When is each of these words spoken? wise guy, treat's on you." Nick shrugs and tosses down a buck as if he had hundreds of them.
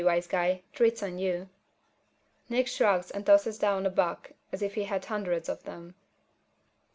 wise 0.03 0.25
guy, 0.25 0.59
treat's 0.73 1.03
on 1.03 1.19
you." 1.19 1.47
Nick 2.49 2.67
shrugs 2.67 3.11
and 3.11 3.23
tosses 3.23 3.59
down 3.59 3.85
a 3.85 3.89
buck 3.91 4.31
as 4.51 4.63
if 4.63 4.73
he 4.73 4.85
had 4.85 5.05
hundreds 5.05 5.47
of 5.47 5.61
them. 5.61 5.93